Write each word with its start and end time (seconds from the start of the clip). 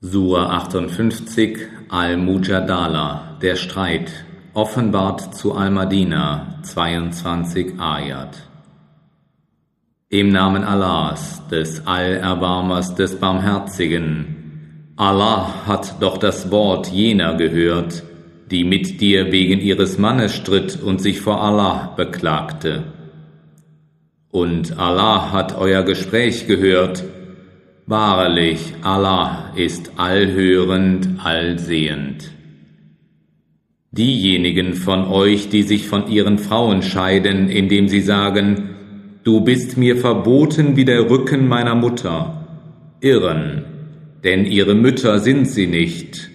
Sura 0.00 0.50
58 0.50 1.58
Al-Mujadala 1.88 3.36
Der 3.42 3.56
Streit 3.56 4.12
offenbart 4.54 5.34
zu 5.34 5.54
Al-Madina 5.54 6.60
22 6.62 7.80
Ayat 7.80 8.48
Im 10.08 10.30
Namen 10.30 10.62
Allahs, 10.62 11.42
des 11.48 11.84
Allerbarmers, 11.84 12.94
des 12.94 13.18
Barmherzigen. 13.18 14.92
Allah 14.94 15.66
hat 15.66 16.00
doch 16.00 16.18
das 16.18 16.52
Wort 16.52 16.92
jener 16.92 17.34
gehört, 17.34 18.04
die 18.52 18.62
mit 18.62 19.00
dir 19.00 19.32
wegen 19.32 19.58
ihres 19.58 19.98
Mannes 19.98 20.32
stritt 20.32 20.80
und 20.80 21.02
sich 21.02 21.20
vor 21.20 21.42
Allah 21.42 21.92
beklagte. 21.96 22.84
Und 24.30 24.78
Allah 24.78 25.32
hat 25.32 25.58
euer 25.58 25.82
Gespräch 25.82 26.46
gehört, 26.46 27.02
Wahrlich, 27.90 28.74
Allah 28.82 29.54
ist 29.56 29.92
allhörend, 29.96 31.08
allsehend. 31.24 32.32
Diejenigen 33.92 34.74
von 34.74 35.06
euch, 35.06 35.48
die 35.48 35.62
sich 35.62 35.88
von 35.88 36.06
ihren 36.06 36.36
Frauen 36.36 36.82
scheiden, 36.82 37.48
indem 37.48 37.88
sie 37.88 38.02
sagen, 38.02 38.76
Du 39.24 39.40
bist 39.40 39.78
mir 39.78 39.96
verboten 39.96 40.76
wie 40.76 40.84
der 40.84 41.08
Rücken 41.08 41.48
meiner 41.48 41.74
Mutter, 41.74 42.46
irren, 43.00 43.64
denn 44.22 44.44
ihre 44.44 44.74
Mütter 44.74 45.18
sind 45.20 45.48
sie 45.48 45.66
nicht. 45.66 46.28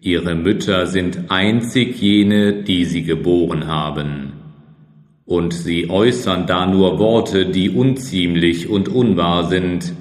Ihre 0.00 0.36
Mütter 0.36 0.86
sind 0.86 1.32
einzig 1.32 2.00
jene, 2.00 2.62
die 2.62 2.84
sie 2.84 3.02
geboren 3.02 3.66
haben. 3.66 4.34
Und 5.24 5.52
sie 5.52 5.90
äußern 5.90 6.46
da 6.46 6.64
nur 6.64 7.00
Worte, 7.00 7.46
die 7.46 7.70
unziemlich 7.70 8.68
und 8.68 8.88
unwahr 8.88 9.48
sind, 9.48 9.92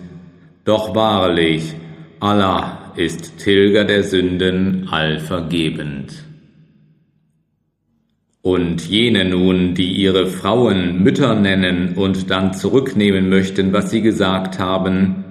doch 0.66 0.94
wahrlich, 0.94 1.74
Allah 2.20 2.92
ist 2.96 3.38
Tilger 3.38 3.86
der 3.86 4.04
Sünden 4.04 4.90
allvergebend. 4.90 6.26
Und 8.42 8.88
jene 8.88 9.26
nun, 9.26 9.74
die 9.74 9.94
ihre 9.94 10.28
Frauen 10.28 11.02
Mütter 11.02 11.36
nennen 11.36 11.96
und 11.96 12.30
dann 12.30 12.54
zurücknehmen 12.54 13.30
möchten, 13.30 13.74
was 13.74 13.90
sie 13.90 14.02
gesagt 14.02 14.60
haben, 14.60 15.24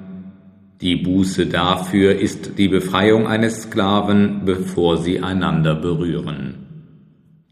die 0.80 0.96
Buße 0.96 1.46
dafür 1.46 2.18
ist 2.18 2.58
die 2.58 2.68
Befreiung 2.68 3.26
eines 3.26 3.62
Sklaven, 3.62 4.42
bevor 4.44 4.98
sie 4.98 5.20
einander 5.20 5.74
berühren. 5.74 6.66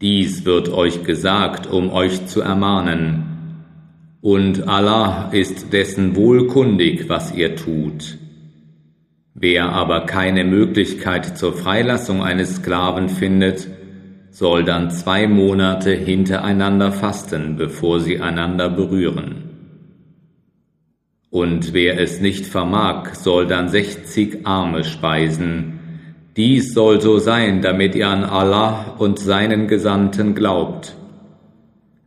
Dies 0.01 0.45
wird 0.45 0.69
euch 0.69 1.03
gesagt, 1.03 1.65
um 1.65 1.89
euch 1.91 2.27
zu 2.27 2.41
ermahnen, 2.41 3.32
und 4.23 4.69
Allah 4.69 5.31
ist 5.33 5.73
dessen 5.73 6.15
wohlkundig, 6.15 7.09
was 7.09 7.35
ihr 7.35 7.57
tut. 7.57 8.17
Wer 9.33 9.65
aber 9.73 10.05
keine 10.05 10.45
Möglichkeit 10.45 11.37
zur 11.37 11.51
Freilassung 11.51 12.23
eines 12.23 12.55
Sklaven 12.55 13.09
findet, 13.09 13.67
soll 14.31 14.63
dann 14.63 14.91
zwei 14.91 15.27
Monate 15.27 15.91
hintereinander 15.91 16.93
fasten, 16.93 17.57
bevor 17.57 17.99
sie 17.99 18.21
einander 18.21 18.69
berühren. 18.69 19.43
Und 21.29 21.73
wer 21.73 21.99
es 21.99 22.21
nicht 22.21 22.45
vermag, 22.45 23.15
soll 23.15 23.45
dann 23.45 23.67
sechzig 23.67 24.47
Arme 24.47 24.85
speisen. 24.85 25.79
Dies 26.37 26.73
soll 26.73 27.01
so 27.01 27.19
sein, 27.19 27.61
damit 27.61 27.93
ihr 27.93 28.07
an 28.07 28.23
Allah 28.23 28.95
und 28.99 29.19
seinen 29.19 29.67
Gesandten 29.67 30.33
glaubt 30.33 30.95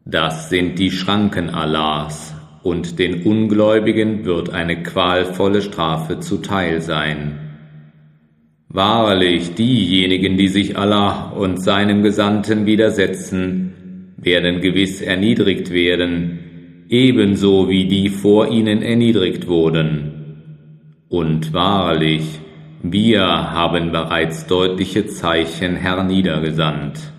das 0.09 0.51
sind 0.51 0.79
die 0.79 0.93
Schranken 0.93 1.51
Allahs, 1.51 2.33
und 2.63 3.01
den 3.01 3.25
Ungläubigen 3.25 4.25
wird 4.25 4.51
eine 4.51 4.85
qualvolle 4.85 5.63
Strafe 5.63 6.21
zuteil 6.21 6.81
sein. 6.81 7.41
Wahrlich, 8.69 9.55
diejenigen, 9.55 10.37
die 10.37 10.47
sich 10.47 10.79
Allah 10.79 11.31
und 11.31 11.61
seinem 11.61 12.05
Gesandten 12.05 12.67
widersetzen, 12.67 14.15
werden 14.17 14.61
gewiss 14.61 15.01
erniedrigt 15.01 15.73
werden, 15.73 16.85
ebenso 16.89 17.69
wie 17.69 17.87
die 17.87 18.09
vor 18.09 18.49
ihnen 18.49 18.83
erniedrigt 18.83 19.49
wurden. 19.49 21.03
Und 21.09 21.53
wahrlich, 21.53 22.23
wir 22.81 23.27
haben 23.27 23.91
bereits 23.91 24.47
deutliche 24.47 25.07
Zeichen 25.07 25.75
herniedergesandt 25.75 27.16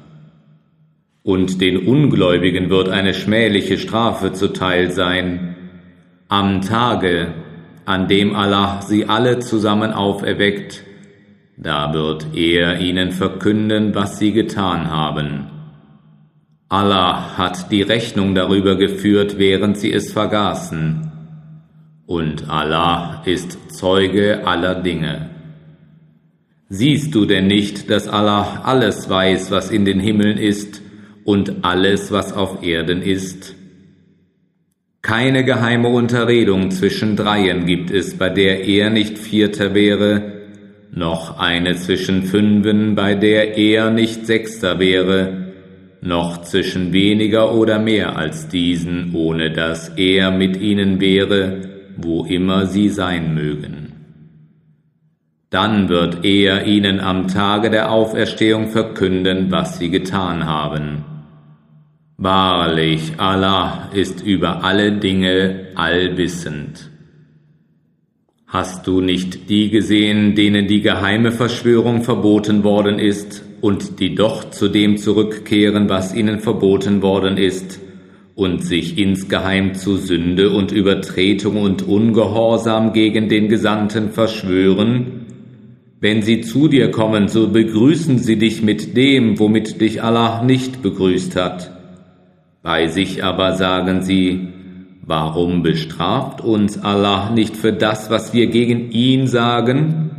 und 1.27 1.59
den 1.59 1.85
Ungläubigen 1.87 2.69
wird 2.69 2.87
eine 2.87 3.13
schmähliche 3.13 3.77
Strafe 3.77 4.31
zuteil 4.31 4.91
sein. 4.91 5.57
Am 6.29 6.61
Tage, 6.61 7.33
an 7.83 8.07
dem 8.07 8.33
Allah 8.33 8.81
sie 8.81 9.07
alle 9.07 9.39
zusammen 9.39 9.91
auferweckt, 9.91 10.85
da 11.57 11.93
wird 11.93 12.27
er 12.33 12.79
ihnen 12.79 13.11
verkünden, 13.11 13.93
was 13.93 14.19
sie 14.19 14.31
getan 14.31 14.89
haben. 14.89 15.47
Allah 16.69 17.37
hat 17.37 17.73
die 17.73 17.81
Rechnung 17.81 18.33
darüber 18.33 18.77
geführt, 18.77 19.37
während 19.37 19.77
sie 19.77 19.91
es 19.91 20.13
vergaßen. 20.13 21.11
Und 22.05 22.49
Allah 22.49 23.21
ist 23.25 23.75
Zeuge 23.75 24.47
aller 24.47 24.75
Dinge. 24.75 25.31
Siehst 26.69 27.13
du 27.13 27.25
denn 27.25 27.47
nicht, 27.47 27.89
dass 27.89 28.07
Allah 28.07 28.61
alles 28.63 29.09
weiß, 29.09 29.51
was 29.51 29.71
in 29.71 29.83
den 29.83 29.99
Himmeln 29.99 30.37
ist, 30.37 30.86
und 31.27 31.65
alles, 31.65 32.09
was 32.09 32.31
auf 32.31 32.63
Erden 32.63 33.01
ist. 33.01 33.53
Keine 35.01 35.43
geheime 35.43 35.89
Unterredung 35.89 36.71
zwischen 36.71 37.17
Dreien 37.17 37.65
gibt 37.65 37.91
es, 37.91 38.17
bei 38.17 38.29
der 38.29 38.65
er 38.65 38.89
nicht 38.89 39.17
Vierter 39.17 39.73
wäre, 39.73 40.21
noch 40.89 41.37
eine 41.37 41.75
zwischen 41.75 42.23
Fünfen, 42.23 42.95
bei 42.95 43.13
der 43.13 43.57
er 43.57 43.91
nicht 43.91 44.25
Sechster 44.25 44.79
wäre, 44.79 45.51
noch 46.01 46.43
zwischen 46.43 46.93
weniger 46.93 47.53
oder 47.53 47.77
mehr 47.77 48.15
als 48.15 48.47
diesen, 48.47 49.13
ohne 49.13 49.51
dass 49.51 49.89
er 49.97 50.31
mit 50.31 50.55
ihnen 50.55 51.01
wäre, 51.01 51.59
wo 51.97 52.23
immer 52.23 52.67
sie 52.67 52.87
sein 52.87 53.33
mögen. 53.35 53.91
Dann 55.49 55.89
wird 55.89 56.23
er 56.23 56.65
ihnen 56.65 57.01
am 57.01 57.27
Tage 57.27 57.69
der 57.69 57.91
Auferstehung 57.91 58.69
verkünden, 58.69 59.51
was 59.51 59.77
sie 59.77 59.89
getan 59.89 60.45
haben. 60.45 61.16
Wahrlich, 62.19 63.11
Allah 63.17 63.91
ist 63.93 64.25
über 64.25 64.63
alle 64.63 64.91
Dinge 64.91 65.67
allwissend. 65.75 66.89
Hast 68.47 68.87
du 68.87 69.01
nicht 69.01 69.51
die 69.51 69.69
gesehen, 69.69 70.33
denen 70.33 70.65
die 70.65 70.81
geheime 70.81 71.31
Verschwörung 71.31 72.01
verboten 72.01 72.63
worden 72.63 72.97
ist 72.97 73.43
und 73.61 73.99
die 73.99 74.15
doch 74.15 74.49
zu 74.49 74.67
dem 74.67 74.97
zurückkehren, 74.97 75.89
was 75.89 76.15
ihnen 76.15 76.39
verboten 76.39 77.03
worden 77.03 77.37
ist, 77.37 77.79
und 78.33 78.65
sich 78.65 78.97
insgeheim 78.97 79.75
zu 79.75 79.97
Sünde 79.97 80.49
und 80.49 80.71
Übertretung 80.71 81.57
und 81.57 81.87
Ungehorsam 81.87 82.93
gegen 82.93 83.29
den 83.29 83.47
Gesandten 83.47 84.09
verschwören? 84.09 85.27
Wenn 85.99 86.23
sie 86.23 86.41
zu 86.41 86.67
dir 86.67 86.89
kommen, 86.89 87.27
so 87.27 87.49
begrüßen 87.49 88.17
sie 88.17 88.37
dich 88.37 88.63
mit 88.63 88.97
dem, 88.97 89.37
womit 89.37 89.81
dich 89.81 90.01
Allah 90.01 90.43
nicht 90.43 90.81
begrüßt 90.81 91.35
hat 91.35 91.76
bei 92.67 92.87
sich 92.87 93.23
aber 93.23 93.53
sagen 93.53 94.01
sie, 94.01 94.49
warum 95.05 95.63
bestraft 95.63 96.41
uns 96.41 96.77
Allah 96.77 97.29
nicht 97.29 97.55
für 97.55 97.71
das, 97.71 98.09
was 98.09 98.33
wir 98.33 98.47
gegen 98.47 98.91
ihn 98.91 99.27
sagen? 99.27 100.11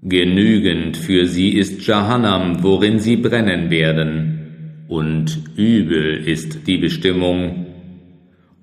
Genügend 0.00 0.96
für 0.96 1.26
sie 1.26 1.50
ist 1.50 1.86
Jahannam, 1.86 2.62
worin 2.62 2.98
sie 2.98 3.16
brennen 3.16 3.68
werden, 3.68 4.86
und 4.88 5.38
übel 5.54 6.16
ist 6.16 6.66
die 6.66 6.78
Bestimmung. 6.78 7.66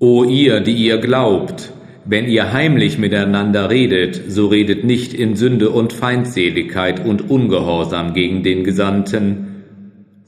O 0.00 0.24
ihr, 0.24 0.58
die 0.58 0.74
ihr 0.74 0.98
glaubt, 0.98 1.72
wenn 2.04 2.26
ihr 2.26 2.52
heimlich 2.52 2.98
miteinander 2.98 3.70
redet, 3.70 4.20
so 4.26 4.48
redet 4.48 4.82
nicht 4.82 5.14
in 5.14 5.36
Sünde 5.36 5.70
und 5.70 5.92
Feindseligkeit 5.92 7.06
und 7.06 7.30
Ungehorsam 7.30 8.12
gegen 8.12 8.42
den 8.42 8.64
Gesandten, 8.64 9.51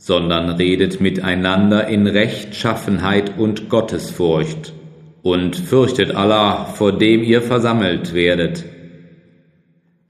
sondern 0.05 0.51
redet 0.51 1.01
miteinander 1.01 1.87
in 1.87 2.06
Rechtschaffenheit 2.06 3.39
und 3.39 3.71
Gottesfurcht 3.71 4.75
und 5.23 5.56
fürchtet 5.56 6.15
Allah, 6.15 6.67
vor 6.67 6.93
dem 6.93 7.23
ihr 7.23 7.41
versammelt 7.41 8.12
werdet. 8.12 8.67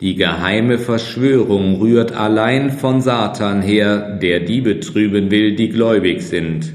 Die 0.00 0.17
geheime 0.17 0.79
Verschwörung 0.79 1.76
rührt 1.81 2.11
allein 2.11 2.73
von 2.73 3.02
Satan 3.02 3.62
her, 3.62 4.19
der 4.20 4.41
die 4.41 4.62
betrüben 4.62 5.31
will, 5.31 5.55
die 5.55 5.69
gläubig 5.69 6.23
sind. 6.23 6.73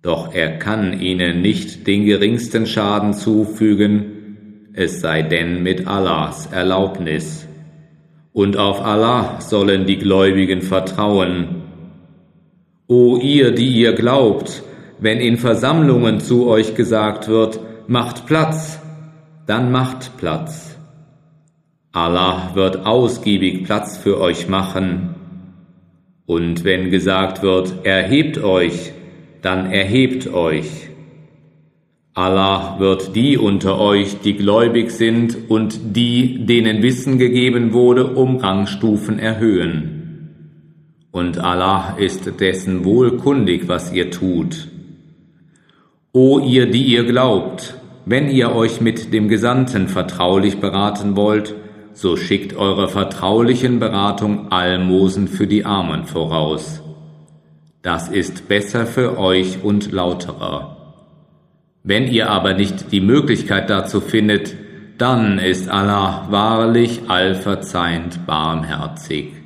Doch 0.00 0.34
er 0.34 0.58
kann 0.58 0.98
ihnen 0.98 1.42
nicht 1.42 1.86
den 1.86 2.06
geringsten 2.06 2.64
Schaden 2.66 3.12
zufügen, 3.12 4.70
es 4.72 5.02
sei 5.02 5.20
denn 5.20 5.62
mit 5.62 5.86
Allahs 5.86 6.46
Erlaubnis. 6.50 7.46
Und 8.32 8.56
auf 8.56 8.80
Allah 8.80 9.40
sollen 9.40 9.84
die 9.84 9.98
Gläubigen 9.98 10.62
vertrauen, 10.62 11.57
O 12.90 13.18
ihr, 13.18 13.52
die 13.52 13.68
ihr 13.68 13.92
glaubt, 13.92 14.62
wenn 14.98 15.18
in 15.18 15.36
Versammlungen 15.36 16.20
zu 16.20 16.46
euch 16.46 16.74
gesagt 16.74 17.28
wird, 17.28 17.60
macht 17.86 18.24
Platz, 18.24 18.80
dann 19.46 19.70
macht 19.70 20.16
Platz. 20.16 20.78
Allah 21.92 22.52
wird 22.54 22.86
ausgiebig 22.86 23.64
Platz 23.64 23.98
für 23.98 24.18
euch 24.18 24.48
machen. 24.48 25.14
Und 26.24 26.64
wenn 26.64 26.90
gesagt 26.90 27.42
wird, 27.42 27.84
erhebt 27.84 28.42
euch, 28.42 28.92
dann 29.42 29.70
erhebt 29.70 30.32
euch. 30.32 30.88
Allah 32.14 32.76
wird 32.78 33.14
die 33.14 33.36
unter 33.36 33.78
euch, 33.78 34.20
die 34.20 34.32
gläubig 34.32 34.92
sind 34.92 35.50
und 35.50 35.94
die, 35.94 36.46
denen 36.46 36.82
Wissen 36.82 37.18
gegeben 37.18 37.74
wurde, 37.74 38.14
um 38.14 38.38
Rangstufen 38.38 39.18
erhöhen. 39.18 39.97
Und 41.10 41.38
Allah 41.38 41.96
ist 41.98 42.40
dessen 42.40 42.84
wohlkundig, 42.84 43.68
was 43.68 43.92
ihr 43.92 44.10
tut. 44.10 44.68
O 46.12 46.38
ihr, 46.38 46.70
die 46.70 46.84
ihr 46.84 47.04
glaubt, 47.04 47.74
wenn 48.04 48.30
ihr 48.30 48.54
euch 48.54 48.80
mit 48.80 49.12
dem 49.12 49.28
Gesandten 49.28 49.88
vertraulich 49.88 50.60
beraten 50.60 51.16
wollt, 51.16 51.54
so 51.92 52.16
schickt 52.16 52.54
eurer 52.54 52.88
vertraulichen 52.88 53.80
Beratung 53.80 54.52
Almosen 54.52 55.28
für 55.28 55.46
die 55.46 55.64
Armen 55.64 56.04
voraus. 56.04 56.80
Das 57.82 58.08
ist 58.08 58.48
besser 58.48 58.86
für 58.86 59.18
euch 59.18 59.62
und 59.62 59.92
lauterer. 59.92 60.94
Wenn 61.82 62.06
ihr 62.06 62.30
aber 62.30 62.54
nicht 62.54 62.92
die 62.92 63.00
Möglichkeit 63.00 63.70
dazu 63.70 64.00
findet, 64.00 64.54
dann 64.98 65.38
ist 65.38 65.68
Allah 65.68 66.26
wahrlich 66.30 67.02
allverzeihend 67.08 68.26
barmherzig. 68.26 69.37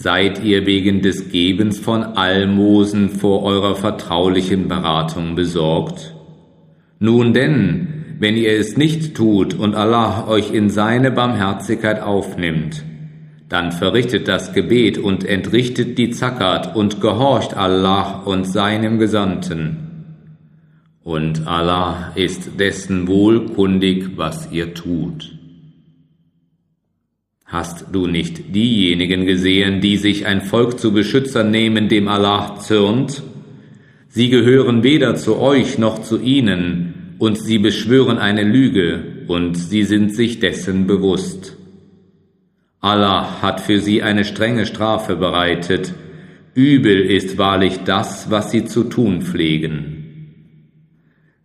Seid 0.00 0.44
ihr 0.44 0.64
wegen 0.64 1.02
des 1.02 1.32
Gebens 1.32 1.80
von 1.80 2.04
Almosen 2.04 3.08
vor 3.08 3.42
eurer 3.42 3.74
vertraulichen 3.74 4.68
Beratung 4.68 5.34
besorgt? 5.34 6.14
Nun 7.00 7.32
denn, 7.32 8.16
wenn 8.20 8.36
ihr 8.36 8.52
es 8.52 8.76
nicht 8.76 9.16
tut 9.16 9.54
und 9.54 9.74
Allah 9.74 10.28
euch 10.28 10.54
in 10.54 10.70
seine 10.70 11.10
Barmherzigkeit 11.10 12.00
aufnimmt, 12.00 12.84
dann 13.48 13.72
verrichtet 13.72 14.28
das 14.28 14.52
Gebet 14.52 14.98
und 14.98 15.24
entrichtet 15.24 15.98
die 15.98 16.10
Zakat 16.10 16.76
und 16.76 17.00
gehorcht 17.00 17.56
Allah 17.56 18.22
und 18.24 18.44
seinem 18.44 19.00
Gesandten 19.00 19.88
und 21.08 21.46
Allah 21.46 22.12
ist 22.16 22.60
dessen 22.60 23.08
wohlkundig, 23.08 24.18
was 24.18 24.52
ihr 24.52 24.74
tut. 24.74 25.37
Hast 27.50 27.86
du 27.92 28.06
nicht 28.06 28.54
diejenigen 28.54 29.24
gesehen, 29.24 29.80
die 29.80 29.96
sich 29.96 30.26
ein 30.26 30.42
Volk 30.42 30.78
zu 30.78 30.92
Beschützern 30.92 31.50
nehmen, 31.50 31.88
dem 31.88 32.06
Allah 32.06 32.56
zürnt? 32.60 33.22
Sie 34.10 34.28
gehören 34.28 34.82
weder 34.82 35.16
zu 35.16 35.38
euch 35.38 35.78
noch 35.78 36.02
zu 36.02 36.20
ihnen, 36.20 37.14
und 37.18 37.38
sie 37.38 37.58
beschwören 37.58 38.18
eine 38.18 38.44
Lüge, 38.44 39.02
und 39.28 39.56
sie 39.56 39.84
sind 39.84 40.14
sich 40.14 40.40
dessen 40.40 40.86
bewusst. 40.86 41.56
Allah 42.80 43.40
hat 43.40 43.62
für 43.62 43.80
sie 43.80 44.02
eine 44.02 44.26
strenge 44.26 44.66
Strafe 44.66 45.16
bereitet, 45.16 45.94
übel 46.52 47.00
ist 47.00 47.38
wahrlich 47.38 47.78
das, 47.78 48.30
was 48.30 48.50
sie 48.50 48.66
zu 48.66 48.84
tun 48.84 49.22
pflegen. 49.22 50.34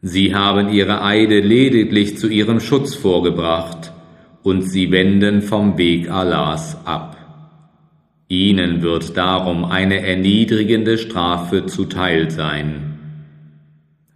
Sie 0.01 0.35
haben 0.35 0.67
ihre 0.67 1.01
Eide 1.01 1.39
lediglich 1.39 2.17
zu 2.17 2.27
ihrem 2.27 2.59
Schutz 2.59 2.94
vorgebracht, 2.94 3.94
und 4.44 4.62
sie 4.62 4.92
wenden 4.92 5.42
vom 5.42 5.78
Weg 5.78 6.12
Allahs 6.12 6.78
ab. 6.86 7.18
Ihnen 8.28 8.81
wird 8.81 9.16
darum 9.16 9.66
eine 9.66 10.06
erniedrigende 10.06 10.98
Strafe 10.98 11.66
zuteil 11.66 12.30
sein. 12.30 12.94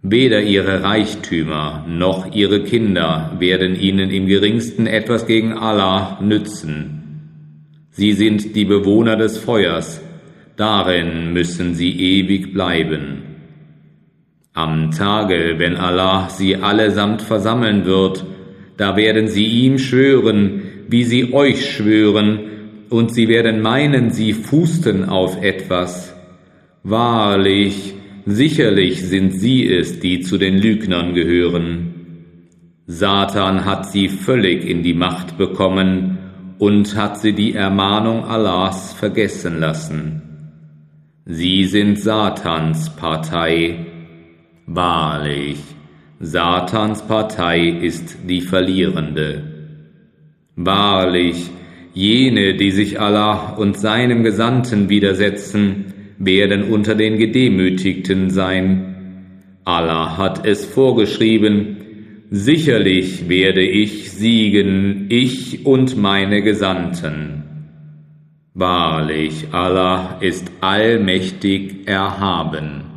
Weder 0.02 0.42
ihre 0.42 0.82
Reichtümer 0.82 1.84
noch 1.88 2.32
ihre 2.32 2.62
Kinder 2.62 3.36
werden 3.38 3.74
ihnen 3.74 4.10
im 4.10 4.26
geringsten 4.26 4.86
etwas 4.86 5.26
gegen 5.26 5.54
Allah 5.54 6.18
nützen. 6.22 6.98
Sie 7.90 8.12
sind 8.12 8.54
die 8.54 8.64
Bewohner 8.64 9.16
des 9.16 9.38
Feuers, 9.38 10.00
darin 10.56 11.32
müssen 11.32 11.74
sie 11.74 11.90
ewig 11.90 12.52
bleiben. 12.52 13.22
Am 14.52 14.90
Tage, 14.92 15.54
wenn 15.58 15.76
Allah 15.76 16.28
sie 16.30 16.56
allesamt 16.56 17.22
versammeln 17.22 17.84
wird, 17.84 18.24
da 18.78 18.96
werden 18.96 19.28
sie 19.28 19.44
ihm 19.44 19.78
schwören, 19.78 20.62
wie 20.88 21.04
sie 21.04 21.34
euch 21.34 21.70
schwören, 21.70 22.40
und 22.88 23.12
sie 23.12 23.28
werden 23.28 23.60
meinen, 23.60 24.10
sie 24.10 24.32
fußten 24.32 25.04
auf 25.04 25.42
etwas. 25.42 26.14
Wahrlich, 26.84 27.92
sicherlich 28.24 29.02
sind 29.02 29.32
sie 29.32 29.66
es, 29.66 30.00
die 30.00 30.20
zu 30.20 30.38
den 30.38 30.56
Lügnern 30.56 31.12
gehören. 31.12 31.94
Satan 32.86 33.66
hat 33.66 33.90
sie 33.90 34.08
völlig 34.08 34.64
in 34.64 34.82
die 34.82 34.94
Macht 34.94 35.36
bekommen 35.36 36.16
und 36.58 36.96
hat 36.96 37.20
sie 37.20 37.34
die 37.34 37.52
Ermahnung 37.54 38.24
Allahs 38.24 38.94
vergessen 38.94 39.60
lassen. 39.60 40.22
Sie 41.26 41.64
sind 41.64 41.98
Satans 41.98 42.88
Partei, 42.96 43.86
Wahrlich, 44.64 45.58
Satans 46.20 47.06
Partei 47.06 47.68
ist 47.68 48.18
die 48.28 48.40
verlierende. 48.40 49.44
Wahrlich, 50.56 51.48
jene, 51.94 52.54
die 52.54 52.72
sich 52.72 53.00
Allah 53.00 53.54
und 53.54 53.78
seinem 53.78 54.24
Gesandten 54.24 54.88
widersetzen, 54.88 55.94
werden 56.18 56.64
unter 56.64 56.96
den 56.96 57.18
Gedemütigten 57.18 58.30
sein. 58.30 58.96
Allah 59.62 60.16
hat 60.16 60.44
es 60.44 60.64
vorgeschrieben, 60.64 61.76
sicherlich 62.30 63.28
werde 63.28 63.62
ich 63.62 64.10
siegen, 64.10 65.06
ich 65.10 65.66
und 65.66 65.96
meine 65.96 66.42
Gesandten. 66.42 67.44
Wahrlich, 68.54 69.46
Allah 69.52 70.18
ist 70.20 70.50
allmächtig 70.60 71.86
erhaben. 71.86 72.87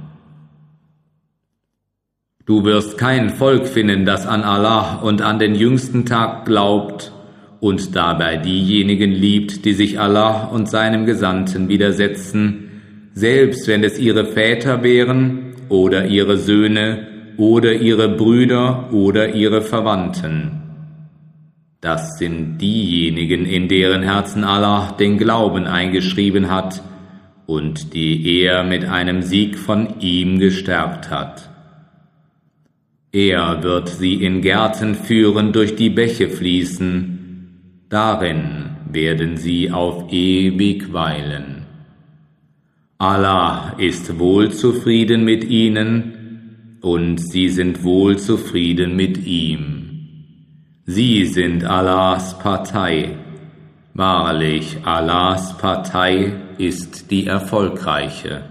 Du 2.52 2.66
wirst 2.66 2.98
kein 2.98 3.30
Volk 3.30 3.66
finden, 3.66 4.04
das 4.04 4.28
an 4.28 4.44
Allah 4.44 4.96
und 4.96 5.22
an 5.22 5.40
den 5.40 5.56
jüngsten 5.56 6.06
Tag 6.06 6.44
glaubt 6.44 7.14
und 7.62 7.96
dabei 7.96 8.36
diejenigen 8.36 9.14
liebt, 9.14 9.64
die 9.64 9.72
sich 9.72 10.02
Allah 10.02 10.48
und 10.48 10.70
seinem 10.70 11.06
Gesandten 11.06 11.70
widersetzen, 11.70 12.70
selbst 13.14 13.70
wenn 13.70 13.86
es 13.86 13.98
ihre 13.98 14.26
Väter 14.26 14.84
wären 14.84 15.54
oder 15.70 16.08
ihre 16.08 16.36
Söhne 16.36 17.08
oder 17.38 17.72
ihre 17.72 18.10
Brüder 18.10 18.92
oder 18.92 19.34
ihre 19.34 19.62
Verwandten. 19.62 20.52
Das 21.80 22.18
sind 22.18 22.58
diejenigen, 22.58 23.46
in 23.46 23.70
deren 23.70 24.04
Herzen 24.04 24.44
Allah 24.44 24.92
den 25.00 25.18
Glauben 25.18 25.68
eingeschrieben 25.68 26.52
hat 26.52 26.84
und 27.46 27.94
die 27.94 28.42
er 28.42 28.66
mit 28.66 28.84
einem 28.84 29.22
Sieg 29.22 29.58
von 29.58 30.02
ihm 30.02 30.38
gestärkt 30.38 31.10
hat. 31.10 31.51
Er 33.14 33.62
wird 33.62 33.90
sie 33.90 34.24
in 34.24 34.42
Gärten 34.42 34.96
führen, 34.96 35.52
durch 35.52 35.76
die 35.76 35.90
Bäche 35.90 36.30
fließen, 36.30 37.86
darin 37.90 38.70
werden 38.90 39.36
sie 39.36 39.70
auf 39.70 40.12
ewig 40.12 40.94
weilen. 40.94 41.66
Allah 42.98 43.76
ist 43.78 44.18
wohl 44.18 44.52
zufrieden 44.52 45.26
mit 45.26 45.44
ihnen, 45.44 46.78
und 46.82 47.18
sie 47.18 47.50
sind 47.50 47.84
wohl 47.84 48.18
zufrieden 48.18 48.96
mit 48.96 49.26
ihm. 49.26 49.82
Sie 50.86 51.26
sind 51.26 51.64
Allahs 51.64 52.40
Partei. 52.40 53.18
Wahrlich, 53.94 54.78
Allahs 54.84 55.58
Partei 55.58 56.34
ist 56.58 57.12
die 57.12 57.28
erfolgreiche. 57.28 58.51